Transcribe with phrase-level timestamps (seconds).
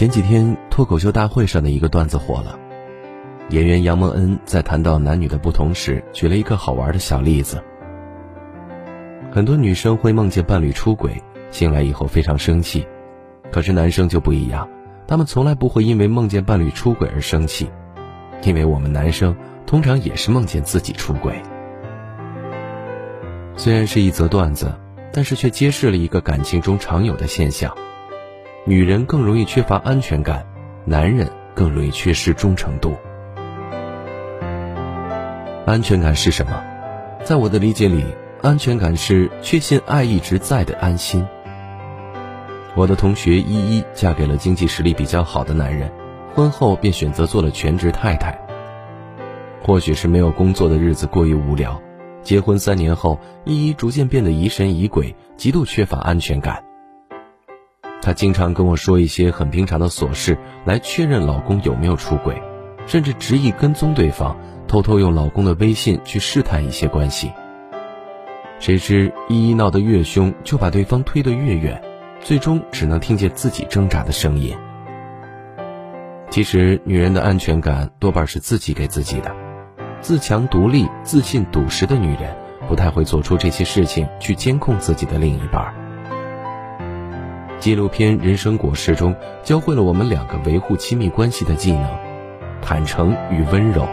[0.00, 2.58] 前几天脱口秀大会上的一个段子火了，
[3.50, 7.62] 演员杨蒙恩在谈到男女的不同时，举了一个好玩的小例子。
[9.30, 12.88] 很多女生会梦见伴侣出轨，醒来以后非常生气，
[13.52, 14.66] 可是男生就不一样，
[15.06, 17.68] 他们从来不会因为梦见伴侣出轨而生气，
[18.42, 19.36] 因为我们男生
[19.66, 21.34] 通常也是梦见自己出轨。
[23.54, 24.74] 虽然是一则段子，
[25.12, 27.76] 但是却揭示了一个感情中常有的现象。
[28.66, 30.46] 女人更容易缺乏安全感，
[30.84, 32.94] 男人更容易缺失忠诚度。
[35.64, 36.62] 安全感是什么？
[37.24, 38.04] 在我的理解里，
[38.42, 41.26] 安全感是确信爱一直在的安心。
[42.74, 45.90] 我的同学依依嫁给了经济实力比较好的男人，
[46.34, 48.38] 婚后便选择做了全职太太。
[49.62, 51.80] 或许是没有工作的日子过于无聊，
[52.22, 56.62] 结婚三年后，依依逐渐变得疑神疑鬼，极度缺乏安全感。
[58.02, 62.40] 她经常跟我说一些很平常的琐事，来确认老公有没有出轨，
[62.86, 67.30] 甚至执意跟踪对方，偷偷用老公的微信去试探一些关系。
[68.58, 71.82] 谁知依依闹得越凶，就把对方推得越远，
[72.20, 74.56] 最终只能听见自己挣扎的声音。
[76.30, 79.34] 其实，女人的安全感多半是自己给自己的，
[80.00, 82.36] 自强独立、自信笃实的女人，
[82.68, 85.79] 不太会做出这些事情去监控自己的另一半。
[87.60, 91.84] 纪录片《人生果实》中教会了我们两个维护亲密关系的技能：
[92.62, 93.86] 坦诚与温柔。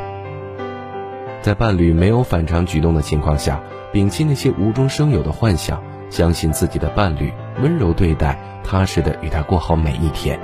[1.42, 10.40] 在伴侣没有反常举动的情况下，摒弃那些无中生有的幻想，相信自己的伴侣，温柔对待，踏实的与他过好每一天。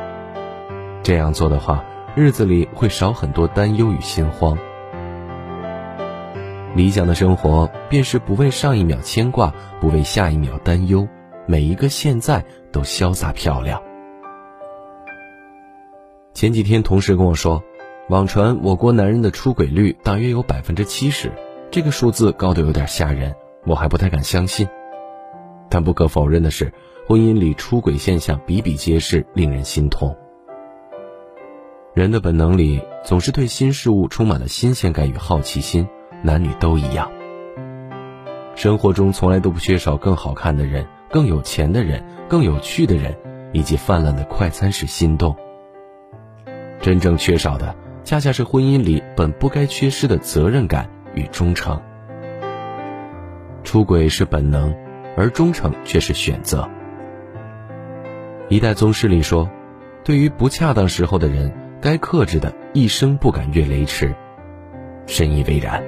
[1.01, 1.81] 这样做的话，
[2.15, 4.57] 日子里会少很多担忧与心慌。
[6.75, 11.07] 理想的生活便是不为上一秒牵挂，不为下一秒担忧。
[11.45, 13.81] 每一个现在都潇洒漂亮。
[16.33, 17.61] 前几天同事跟我说，
[18.09, 21.31] 网传我国男人的出轨率大约有百分之七十，
[21.69, 24.67] 这个数字高的有点吓人，我还不太敢相信。
[25.69, 26.71] 但不可否认的是，
[27.07, 30.15] 婚姻里出轨现象比比皆是，令人心痛。
[31.93, 35.87] 人的本能里总是对新事物充满了新鲜感与好奇心，
[36.23, 37.11] 男女都一样。
[38.55, 40.87] 生活中从来都不缺少更好看的人。
[41.13, 43.15] 更有钱的人，更有趣的人，
[43.51, 45.35] 以及泛滥的快餐式心动。
[46.81, 51.79] 真正缺少的，恰恰是婚姻里本不该缺失的责任感与忠诚。
[53.63, 54.75] 出轨是本能，
[55.15, 56.67] 而忠诚却是选择。
[58.49, 59.47] 一代宗师里说
[60.03, 64.11] ：“对于不恰当时候的人，该克制的，一生不敢越雷池。”
[65.05, 65.83] 深以为然。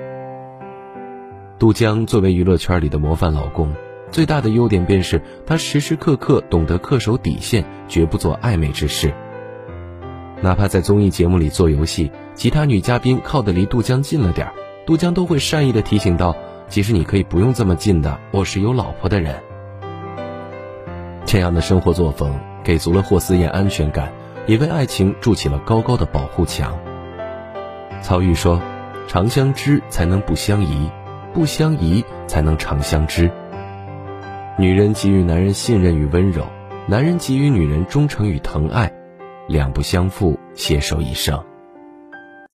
[1.57, 3.73] 杜江作为娱乐圈里的模范老公。
[4.15, 9.13] 最大的优点便是他时时刻刻懂得恪守底线，绝不做暧昧之事。
[10.39, 14.53] 哪怕在综艺节目里做游戏，其他女嘉宾靠得离杜江近了点儿，
[14.85, 16.33] 杜江都会善意的提醒道
[16.69, 19.35] ：“其实你可以不用这么近的，我是有老婆的人。”
[21.27, 24.13] 这样的生活作风给足了霍思燕安全感，
[24.47, 26.79] 也为爱情筑起了高高的保护墙。
[28.01, 28.61] 曹禺说
[29.09, 30.89] ：“长相知才能不相疑，
[31.33, 33.29] 不相疑才能长相知。”
[34.57, 36.45] 女人给予男人信任与温柔，
[36.87, 38.89] 男人给予女人忠诚与疼爱，
[39.49, 41.43] 两不相负，携手一生。